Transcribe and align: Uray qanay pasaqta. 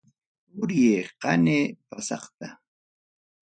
Uray 0.59 1.05
qanay 1.21 1.65
pasaqta. 1.89 2.47